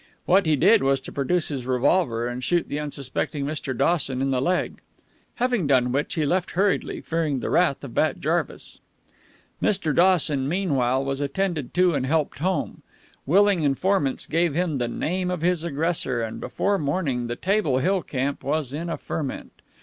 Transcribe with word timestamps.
What 0.25 0.47
he 0.47 0.55
did 0.55 0.81
was 0.81 0.99
to 1.01 1.11
produce 1.11 1.49
his 1.49 1.67
revolver, 1.67 2.27
and 2.27 2.43
shoot 2.43 2.67
the 2.67 2.79
unsuspecting 2.79 3.45
Mr. 3.45 3.77
Dawson 3.77 4.19
in 4.19 4.31
the 4.31 4.41
leg. 4.41 4.81
Having 5.35 5.67
done 5.67 5.91
which, 5.91 6.15
he 6.15 6.25
left 6.25 6.53
hurriedly, 6.53 7.01
fearing 7.01 7.39
the 7.39 7.51
wrath 7.51 7.83
of 7.83 7.93
Bat 7.93 8.19
Jarvis. 8.19 8.79
Mr. 9.61 9.93
Dawson, 9.93 10.49
meanwhile, 10.49 11.05
was 11.05 11.21
attended 11.21 11.71
to 11.75 11.93
and 11.93 12.07
helped 12.07 12.39
home. 12.39 12.81
Willing 13.27 13.61
informants 13.61 14.25
gave 14.25 14.55
him 14.55 14.79
the 14.79 14.87
name 14.87 15.29
of 15.29 15.41
his 15.43 15.63
aggressor, 15.63 16.23
and 16.23 16.39
before 16.39 16.79
morning 16.79 17.27
the 17.27 17.35
Table 17.35 17.77
Hill 17.77 18.01
camp 18.01 18.43
was 18.43 18.73
in 18.73 18.89
a 18.89 18.97
ferment. 18.97 19.51